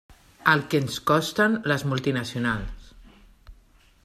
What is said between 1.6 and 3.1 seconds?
les multinacionals.